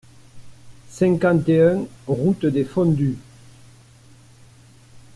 [0.89, 3.19] cinquante et un route des Fondus